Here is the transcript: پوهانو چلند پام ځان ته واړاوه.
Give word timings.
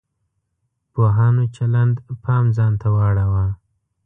پوهانو 0.93 1.43
چلند 1.55 1.95
پام 2.23 2.45
ځان 2.57 2.73
ته 2.81 2.87
واړاوه. 2.95 3.45